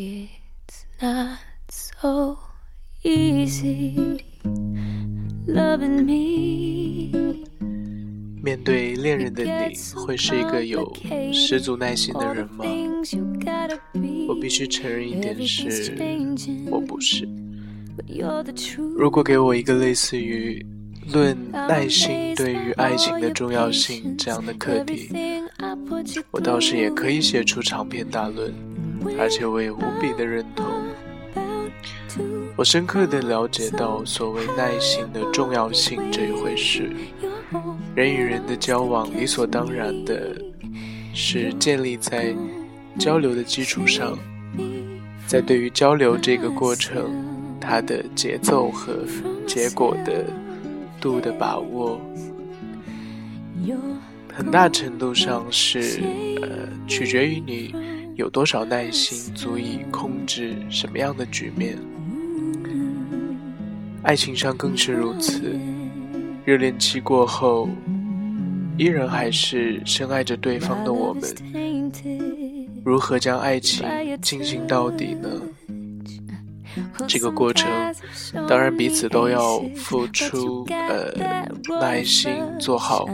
[0.00, 2.38] It's not so
[3.04, 4.22] easy
[5.46, 7.44] loving me.
[8.42, 9.76] 面对恋人的你，
[10.06, 10.90] 会是一个有
[11.34, 12.64] 十足耐心的人吗？
[14.26, 15.94] 我必须承认一点是，
[16.70, 17.28] 我不是。
[18.96, 20.64] 如果给我一个类似于
[21.12, 25.10] 《论耐心对于爱情的重要性》这样的课题，
[26.30, 28.50] 我倒是也可以写出长篇大论，
[29.18, 30.66] 而且我也无比的认同。
[32.56, 36.90] 我深刻的了解到所谓耐心的重要性这一回事。
[37.94, 40.36] 人与人的交往，理所当然的
[41.14, 42.34] 是建立在
[42.98, 44.18] 交流的基础上，
[45.26, 47.24] 在对于交流这个过程，
[47.60, 48.92] 它的节奏和
[49.46, 50.24] 结果的
[51.00, 52.00] 度的把握，
[54.32, 56.02] 很大程度上是
[56.42, 57.74] 呃取决于你
[58.20, 61.74] 有多少耐心，足以控制什么样的局面。
[64.02, 65.58] 爱情上更是如此。
[66.44, 67.66] 热恋期过后，
[68.76, 71.22] 依然还是深爱着对方的我们，
[72.84, 73.86] 如何将爱情
[74.20, 75.28] 进行到底呢？
[77.08, 77.68] 这个过程，
[78.46, 81.10] 当然彼此都要付出，呃，
[81.80, 83.08] 耐心，做好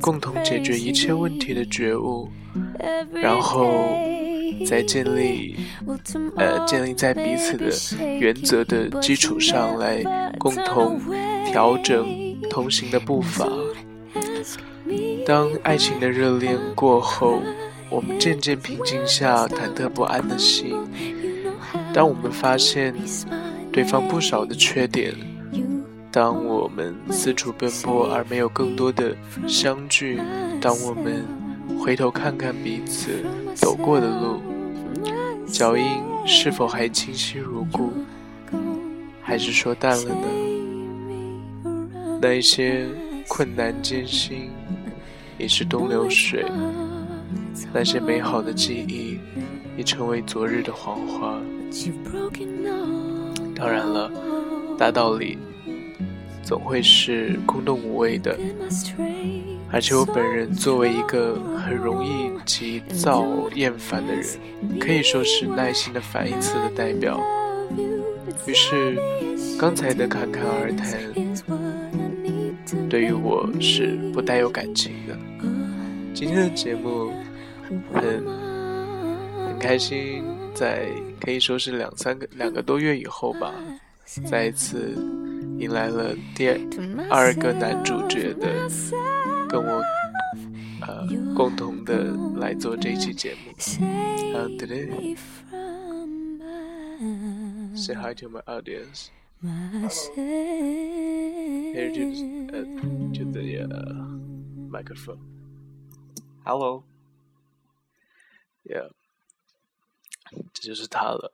[0.00, 2.28] 共同解决一切问题的觉悟，
[3.12, 3.96] 然后
[4.64, 5.56] 在建立，
[6.36, 7.70] 呃，建立在彼此的
[8.20, 10.02] 原则的基础上来
[10.38, 11.00] 共同
[11.50, 12.24] 调整。
[12.48, 13.46] 同行的步伐。
[15.26, 17.42] 当爱情的热恋过后，
[17.90, 20.76] 我们渐渐平静下忐忑不安的心。
[21.92, 22.94] 当我们发现
[23.72, 25.12] 对方不少的缺点，
[26.12, 29.14] 当我们四处奔波而没有更多的
[29.48, 30.20] 相聚，
[30.60, 31.24] 当我们
[31.78, 34.40] 回头看看彼此走过的路，
[35.46, 35.84] 脚印
[36.26, 37.92] 是否还清晰如故，
[39.22, 40.26] 还是说淡了呢？
[42.20, 42.86] 那一些
[43.28, 44.50] 困难艰辛
[45.38, 46.44] 已是东流水，
[47.72, 49.18] 那些美好的记忆
[49.78, 51.40] 已成为昨日的黄花。
[53.54, 54.10] 当然了，
[54.76, 55.38] 大道理
[56.42, 58.38] 总会是空洞无味的，
[59.76, 64.24] 而且我本人作为一个很容易急躁厌烦的人，
[64.80, 67.20] 可以说是耐心的反义词的代表。
[68.46, 68.96] 于是，
[69.58, 70.98] 刚才的侃侃而谈。
[72.88, 75.14] 对于我是不带有感情的。
[76.14, 77.12] 今天的节目
[77.92, 78.24] 很
[79.46, 80.86] 很开心，在
[81.20, 83.52] 可以说是两三个两个多月以后吧，
[84.24, 84.96] 再一次
[85.58, 86.48] 迎来了第
[87.10, 88.48] 二个男主角的
[89.48, 89.82] 跟我
[90.82, 93.52] 呃共同的来做这一期节目。
[93.56, 95.16] And today,
[97.76, 99.10] say hi to my audience.
[101.74, 102.02] Here to,
[102.52, 102.64] uh,
[103.14, 103.94] to the uh,
[104.70, 105.20] microphone.
[106.44, 106.84] Hello.
[108.64, 108.90] Yeah，
[110.52, 111.32] 这就是他了。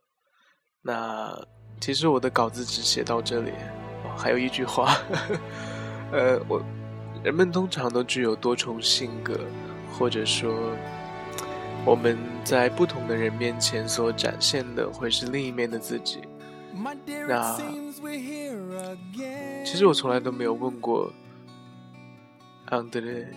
[0.83, 1.47] 那
[1.81, 3.53] 其实我的稿子只写到这里，
[4.05, 4.97] 哦、还有一句话，
[6.13, 6.63] 呃，我
[7.23, 9.39] 人们通常都具有多重性格，
[9.93, 10.73] 或者说
[11.85, 16.21] 我们在不同的人面前所展现的会是另一面的自己。
[17.29, 17.57] 那
[19.65, 21.13] 其实我从来都没有问过
[22.67, 23.29] 安德烈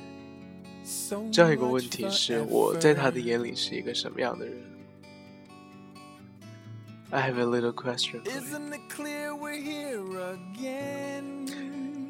[1.31, 4.55] 这样一个问题：是我在他的眼里是一个什么样的人
[7.11, 8.21] ？I have a little question.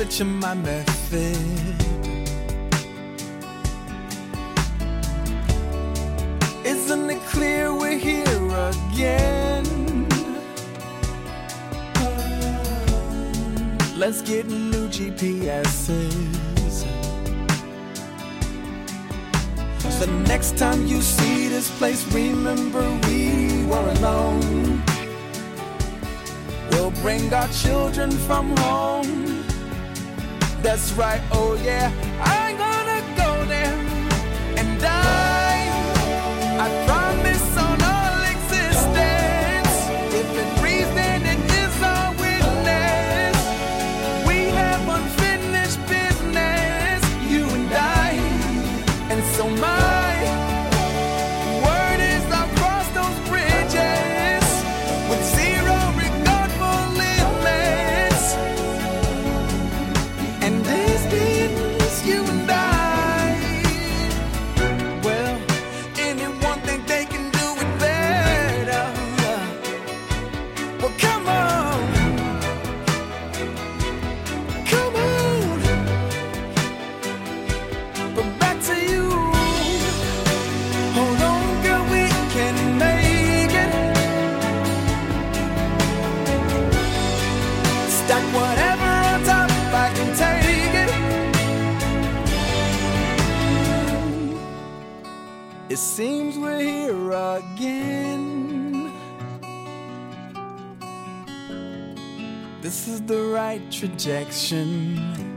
[0.00, 1.36] glitch in my method.
[6.64, 10.08] Isn't it clear we're here again?
[13.94, 16.86] Let's get new GPSs.
[20.00, 24.82] The next time you see this place, remember we were alone.
[26.70, 29.29] We'll bring our children from home.
[30.62, 31.90] That's right, oh yeah,
[32.20, 32.39] I'm
[103.40, 105.29] right trajectory.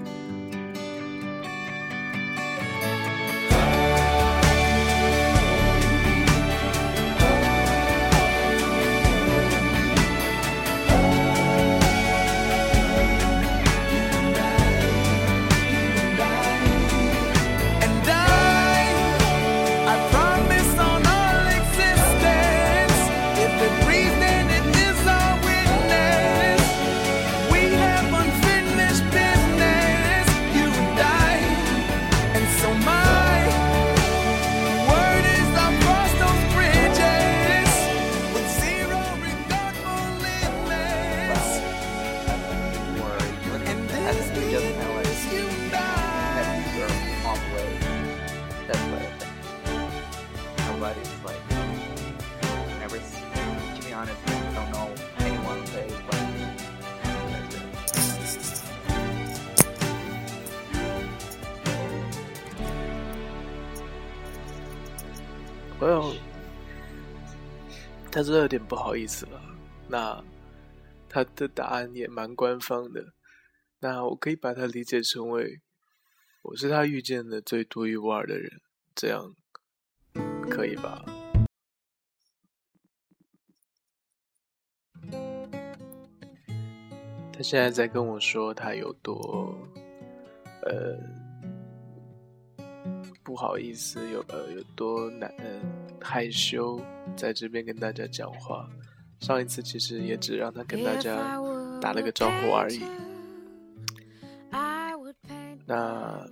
[51.23, 51.39] Like
[52.79, 52.97] never.
[52.97, 54.89] To be honest, I don't know
[55.19, 56.27] anyone that is like.
[58.13, 58.63] that's it.
[65.79, 66.15] well，
[68.11, 69.41] 他说有点不好意思了。
[69.87, 70.23] 那
[71.09, 73.13] 他的答案也蛮官方的。
[73.79, 75.59] 那我可以把它理解成为，
[76.41, 78.61] 我是他遇见的最独一无二的人，
[78.95, 79.35] 这样
[80.49, 81.03] 可以吧？
[87.35, 89.57] 他现在在跟我说他有多，
[90.61, 90.95] 呃，
[93.23, 95.59] 不好意思，有呃有多难、呃、
[95.99, 96.79] 害羞，
[97.17, 98.69] 在这边跟大家讲话。
[99.19, 101.39] 上一次其实也只让他跟大家
[101.81, 102.81] 打了个招呼而已。
[105.65, 106.27] 那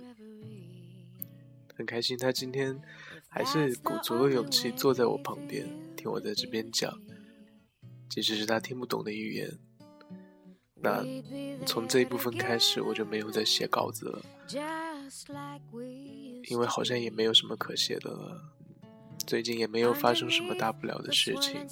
[1.74, 2.78] 很开心，他今天
[3.34, 6.92] 还是鼓足了勇气坐在我旁边，听我在这边讲，
[8.06, 9.58] 即使是他听不懂的语言。
[10.74, 11.02] 那
[11.64, 14.22] 从这一部分开始，我就没有再写稿子了，
[16.50, 18.52] 因为好像也没有什么可写的了。
[19.26, 21.66] 最近也没有发生什么大不了的事情，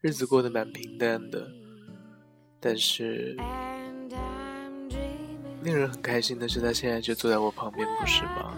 [0.00, 1.48] 日子过得蛮平淡的，
[2.58, 3.36] 但是
[5.62, 8.56] 令人很开心的是，他现在就坐在我旁边，不是吗？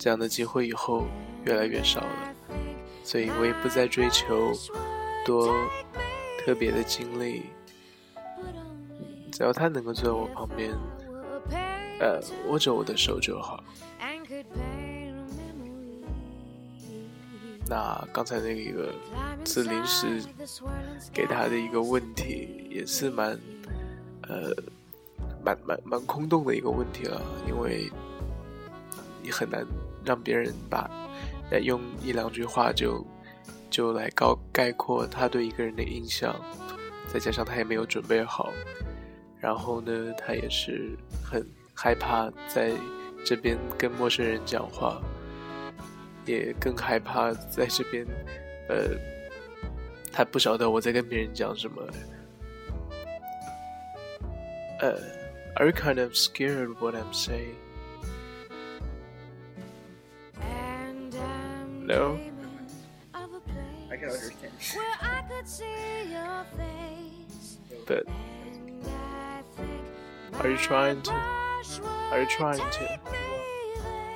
[0.00, 1.04] 这样的机会以后
[1.44, 2.34] 越来越少了，
[3.04, 4.50] 所以我也不再追求
[5.26, 5.54] 多
[6.38, 7.42] 特别的经历，
[9.30, 10.70] 只要他能够坐在我旁边，
[12.00, 13.62] 呃，握着我的手就好。
[17.68, 18.94] 那刚才那个
[19.44, 20.22] 是临时
[21.12, 23.38] 给他的一个问题，也是蛮
[24.22, 24.50] 呃
[25.44, 27.92] 蛮蛮蛮空洞的一个问题了，因为
[29.22, 29.62] 你很难
[30.04, 30.90] 让别人把
[31.62, 33.06] 用一两句话就
[33.68, 36.34] 就来高概括他对一个人的印象，
[37.12, 38.52] 再加上他也没有准备好，
[39.38, 42.72] 然后呢，他也是很害怕在
[43.24, 45.00] 这边跟陌生人讲话。
[46.26, 48.06] 也更害怕在这边，
[48.68, 48.90] 呃，
[50.12, 51.82] 他不晓得我在跟别人讲什么。
[54.80, 54.92] 呃、
[55.56, 57.56] ，Are you kind of scared what I'm saying?
[61.89, 62.19] No.
[63.91, 64.51] I can understand.
[67.87, 68.03] But
[70.39, 71.11] are you trying to
[72.11, 72.99] are you trying to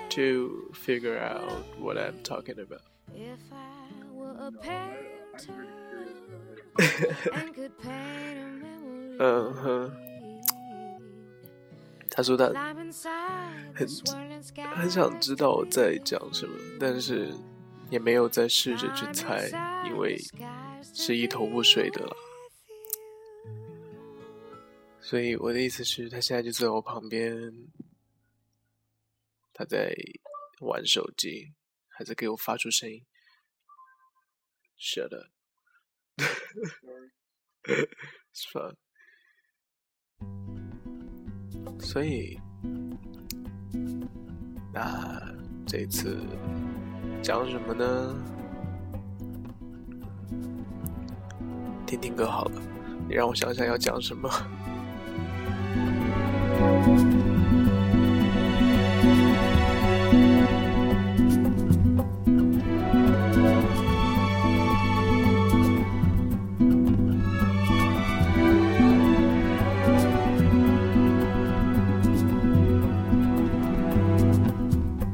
[0.10, 2.82] to figure out what I'm talking about?
[3.14, 5.68] If I were a painter
[7.34, 9.92] and could paint a memory, 嗯哼，
[12.10, 14.64] 他说他 climb inside the 很 swirling sky.
[14.76, 17.34] 很想知道我在讲什么，但是
[17.91, 19.49] 也没有再试着去猜，
[19.87, 20.19] 因为
[20.83, 22.17] 是一头雾水的了。
[25.01, 27.53] 所以我的意思是，他现在就坐在我旁边，
[29.53, 29.95] 他在
[30.61, 31.53] 玩手机，
[31.89, 33.05] 还在给我发出声音。
[34.79, 35.31] Shut up，
[38.33, 38.75] 是吧？
[41.81, 42.41] 所以，
[44.73, 45.21] 那
[45.67, 46.17] 这次
[47.25, 48.15] 讲什么呢？
[51.87, 52.61] 听听歌好了，
[53.09, 54.29] 你让我想想要讲什么。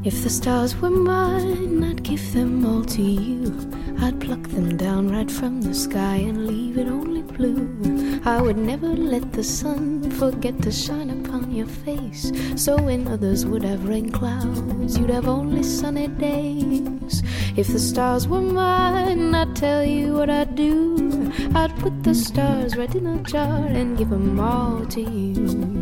[0.03, 3.53] If the stars were mine, Give them all to you.
[4.01, 8.21] I'd pluck them down right from the sky and leave it only blue.
[8.25, 12.33] I would never let the sun forget to shine upon your face.
[12.57, 17.23] So when others would have rain clouds, you'd have only sunny days.
[17.57, 21.33] If the stars were mine, I'd tell you what I'd do.
[21.55, 25.80] I'd put the stars right in a jar and give them all to you.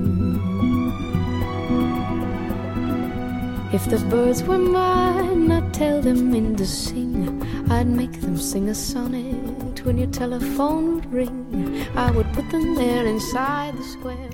[3.78, 7.40] If the birds were mine, I'd tell them in to sing.
[7.70, 11.86] I'd make them sing a sonnet when your telephone would ring.
[11.94, 14.30] I would put them there inside the square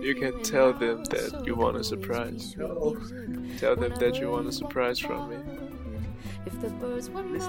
[0.00, 2.54] You can tell them that you want a surprise.
[3.58, 5.36] Tell them that you want a surprise from me.
[6.46, 7.42] If the birds were mine,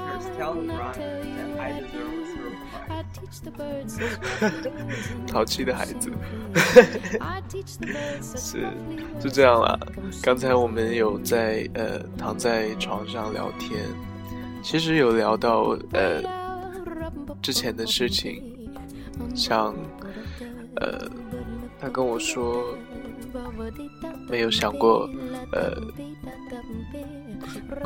[2.89, 3.99] I'd eat the birds.
[5.31, 6.11] 淘气的孩子，
[8.21, 8.65] 是
[9.21, 9.77] 是这样啦。
[10.23, 13.83] 刚才我们有在呃躺在床上聊天，
[14.63, 16.21] 其实有聊到呃
[17.41, 18.41] 之前的事情，
[19.35, 19.75] 像
[20.77, 21.07] 呃
[21.79, 22.65] 他跟我说
[24.27, 25.07] 没有想过
[25.51, 25.77] 呃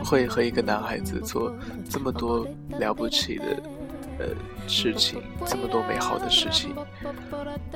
[0.04, 1.56] 会和一个男孩子做
[1.90, 2.48] 这么多
[2.80, 3.46] 了不起的
[4.20, 4.26] 呃
[4.68, 6.74] 事情，这么多美好的事情。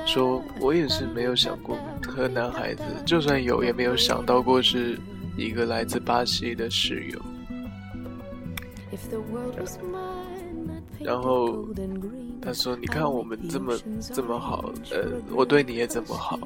[0.04, 4.98] 说我也是没有想过和男孩子，就算有，也没有想到过是
[5.36, 7.20] 一个来自巴西的室友。
[11.00, 11.68] 然后
[12.40, 16.38] 他说：“你看我们这么这么好，呃，我对你也这么好，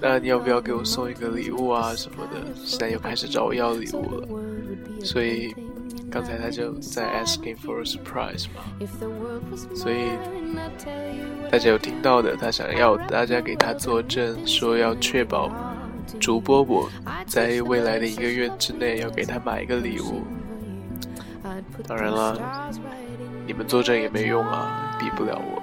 [0.00, 2.40] 那你要不要给我送一个礼物啊什么的？
[2.54, 4.28] 现在又开始找我要礼物了，
[5.02, 5.54] 所以
[6.10, 8.62] 刚才他就在 asking for a surprise 嘛。
[9.74, 10.10] 所以
[11.50, 15.50] 大家有听到的，他想要大家给他作证，说要确保
[16.20, 16.90] 主播我
[17.26, 20.22] 在未来的一个月之内要给他买一个礼物。
[21.86, 22.70] 当然了，
[23.46, 25.62] 你们作证也没用啊，比不了我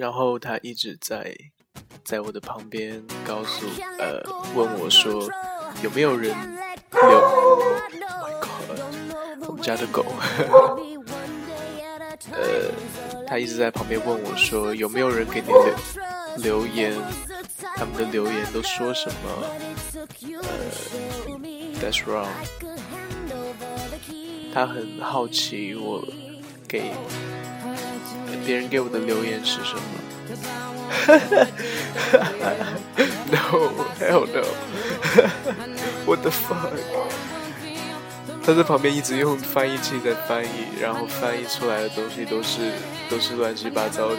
[0.00, 1.36] 然后他一直在
[2.02, 3.66] 在我的旁边告诉
[3.98, 4.22] 呃
[4.54, 5.28] 问我说
[5.82, 6.34] 有没有人
[6.90, 10.06] 留，Oh my God，我们家的狗，
[12.32, 12.72] 呃，
[13.26, 15.48] 他一直在旁边问我说有没有人给你
[16.38, 16.94] 留留言，
[17.76, 19.28] 他们的留言都说什么？
[20.40, 20.48] 呃
[21.78, 22.26] ，That's wrong。
[24.54, 26.02] 他很好奇我
[26.66, 26.90] 给
[28.44, 29.80] 别人给我的留言是什么。
[33.30, 34.44] no, hell no.
[36.06, 36.72] What the fuck?
[38.42, 42.72] 他在旁边一直用翻译器在翻译，然后翻译出来的东西都是
[43.08, 44.16] 都是乱七八糟的。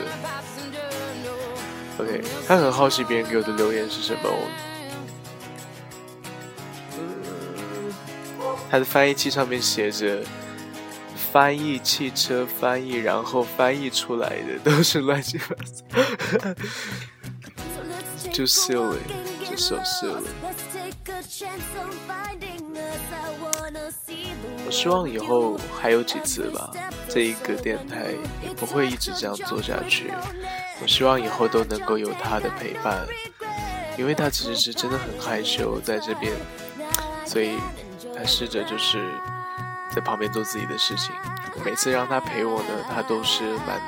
[1.97, 4.29] OK，他很好奇别人给我的留言是什么。
[8.69, 10.19] 他的翻译器上面写着
[11.31, 15.83] 翻译汽车翻译，然后翻译出来的都是乱七八糟，
[18.33, 18.99] 就 silly，
[19.49, 20.25] 就 so silly。
[24.65, 26.69] 我希望以后还有几次吧，
[27.07, 30.11] 这一个电台也不会一直这样做下去。
[30.81, 33.05] 我希望以后都能够有他的陪伴，
[33.97, 36.33] 因为他其实是真的很害羞在这边，
[37.25, 37.57] 所以
[38.15, 38.99] 他试着就是
[39.93, 41.13] 在旁边做自己的事情。
[41.63, 43.81] 每次让他陪我呢，他都是蛮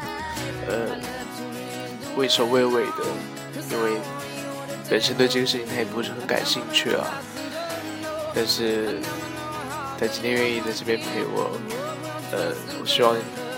[0.68, 0.98] 呃
[2.16, 3.04] 畏首畏尾的，
[3.72, 3.98] 因为
[4.90, 7.06] 本身对这个事情他也不是很感兴趣啊。
[8.36, 9.00] 但是。
[10.00, 11.52] 他今天愿意在这边陪我，
[12.32, 13.16] 呃，我希望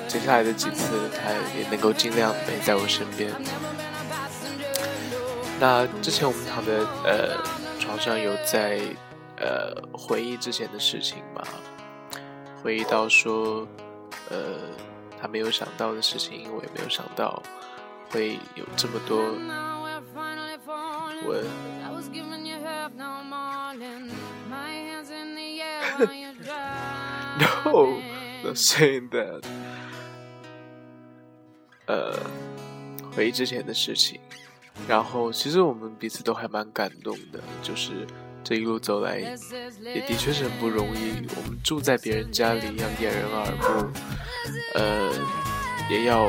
[0.08, 3.32] 接下来的几次他也能够尽量陪在我身边。
[5.60, 6.74] 那之前我们躺在
[7.04, 7.42] 呃
[7.80, 8.82] 床上有在
[9.38, 11.42] 呃回忆之前的事情吗，
[12.66, 13.68] 回忆到说
[14.32, 14.58] 呃
[15.22, 17.40] 他没有想到的事情，我也没有想到
[18.10, 19.20] 会有这么多
[21.24, 21.44] 我。
[27.38, 28.00] No,
[28.44, 29.44] not saying that.
[31.86, 32.18] 呃，
[33.16, 34.20] 回忆之前的事情，
[34.88, 38.08] 然后其实我们彼此都还蛮感动的，就是
[38.46, 41.28] 这一路走来，也的确是很不容易。
[41.36, 43.92] 我们住在别人家里，要掩人耳目，
[44.76, 45.12] 呃，
[45.90, 46.26] 也要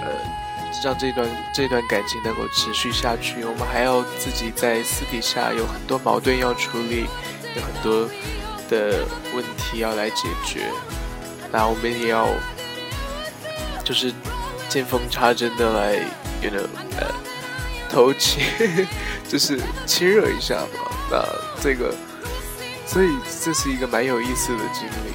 [0.00, 0.10] 呃
[0.84, 3.44] 让这段这段感情能够持续下去。
[3.44, 7.06] 我们还要自己在私底下有很多矛盾要处理，
[7.54, 8.08] 有很多。
[8.70, 9.02] 的
[9.34, 10.70] 问题要来解决，
[11.50, 12.28] 那我们也要
[13.82, 14.12] 就是
[14.68, 15.94] 见缝插针的来
[16.42, 16.66] ，you know，
[16.98, 17.10] 呃，
[17.88, 18.44] 偷情，
[19.28, 20.90] 就是亲热一下嘛。
[21.10, 21.22] 那
[21.62, 21.94] 这个，
[22.86, 23.08] 所以
[23.44, 25.12] 这是一个蛮有意思的经历。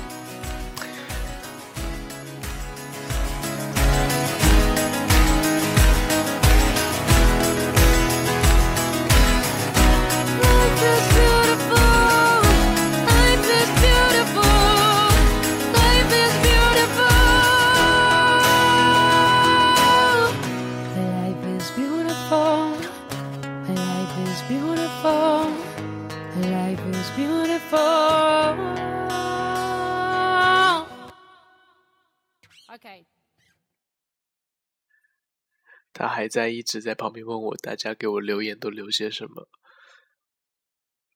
[36.23, 39.49] 还在一直在旁边问我，大家给我留言都留些什么？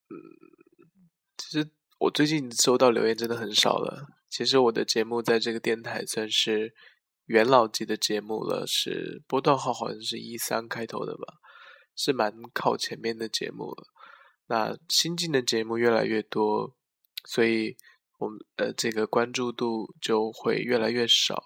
[0.09, 0.19] 嗯，
[1.37, 4.05] 其实我最近收到留言真的很少了。
[4.29, 6.75] 其实我的节目在这个电台算是
[7.27, 11.35] 元老级的节目了，是波段号好像是一三开头的吧，
[11.95, 13.87] 是蛮靠前面的节目了。
[14.47, 16.75] 那新进的节目越来越多，
[17.23, 17.77] 所以
[18.17, 21.45] 我们呃这个关注度就会越来越少，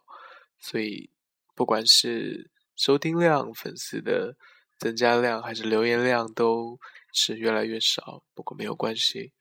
[0.57, 1.11] 所以
[1.53, 2.49] 不管是。
[2.75, 4.35] 收听量、粉丝的
[4.79, 6.79] 增加量还是留言量都
[7.13, 9.33] 是越来越少，不过没有关系，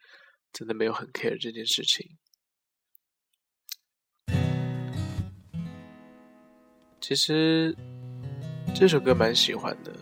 [0.53, 2.19] 真的没有很 care 这件事情。
[7.01, 7.75] 其实
[8.75, 9.93] 这首歌蛮喜欢的，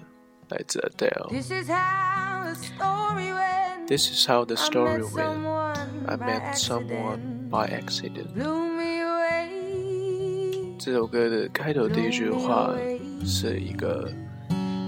[0.48, 1.28] 来自 Adele。
[1.30, 1.52] This
[4.10, 6.06] is how the story went.
[6.06, 8.34] I met someone by accident.
[10.78, 12.74] 这首歌的开头第一句话。
[13.24, 14.10] 是一个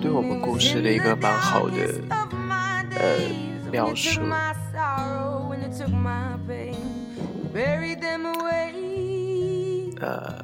[0.01, 1.75] 对我们故事的一个蛮好的
[2.97, 3.19] 呃
[3.71, 4.21] 描述。
[10.01, 10.35] 呃，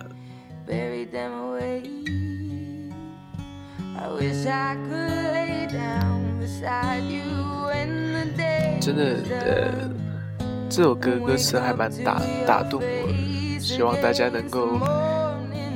[8.81, 9.91] 真的呃，
[10.69, 14.79] 这首歌歌词还蛮打打动我，希望大家能够。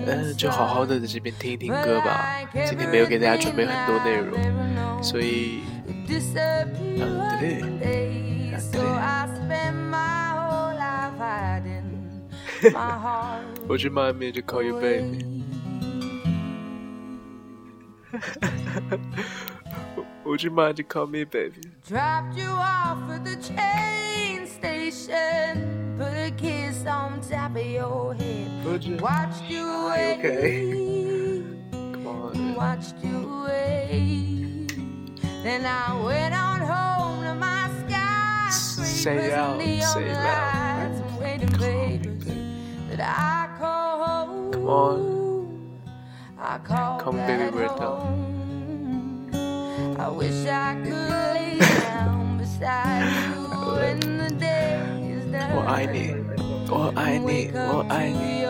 [0.07, 2.41] 嗯，就好好的在这边听一听歌吧。
[2.67, 5.63] 今天没有给大家准备很多内容，所以，
[6.99, 8.11] 嗯，对，对。
[13.69, 15.25] Would you mind me to call you baby?
[20.27, 21.71] Would you mind to call me baby?
[21.89, 24.30] Dropped you off at the train
[24.61, 28.85] station put a kiss on top of your head.
[28.85, 30.17] You, watched you away.
[30.19, 31.43] Okay.
[31.73, 32.55] Come on.
[32.61, 34.67] Watched you away.
[35.43, 37.71] Then I went on home to my
[38.51, 42.25] say out, neon say lights and waiting papers
[42.91, 44.53] that I call home.
[44.53, 45.81] Come on.
[46.39, 49.31] I call Come baby, we're done.
[49.99, 53.40] I wish I could lay down beside you in the day.
[55.53, 56.15] 我爱你，
[56.69, 58.45] 我爱你，我爱你，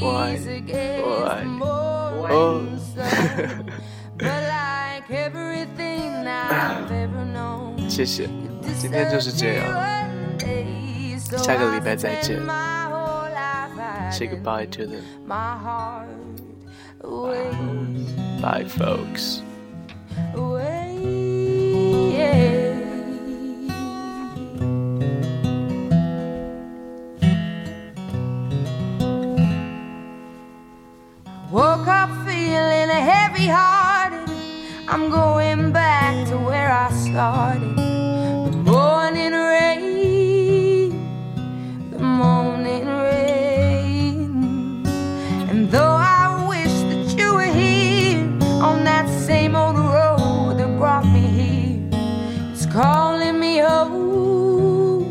[0.00, 0.70] 我爱你，
[1.02, 1.60] 我爱你。
[2.32, 2.34] 哦，
[7.88, 8.28] 谢谢，
[8.78, 9.66] 今天就是这样，
[11.38, 12.38] 下个礼拜再见。
[14.12, 15.04] Say goodbye to them.
[18.40, 19.42] Bye, folks.
[35.02, 37.74] I'm going back to where I started.
[37.74, 40.90] The morning rain,
[41.90, 44.84] the morning rain.
[45.48, 48.28] And though I wish that you were here
[48.60, 51.80] on that same old road that brought me here,
[52.52, 55.06] it's calling me home.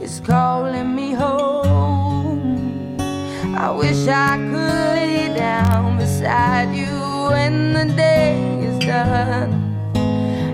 [0.00, 2.96] It's calling me home.
[3.58, 8.55] I wish I could lay down beside you when the day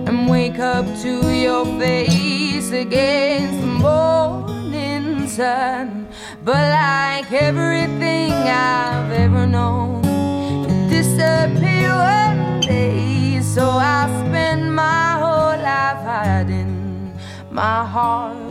[0.09, 6.09] and wake up to your face against the morning sun.
[6.45, 10.05] But like everything I've ever known,
[10.69, 13.41] it disappear one day.
[13.41, 17.15] So I spend my whole life hiding
[17.51, 18.42] my heart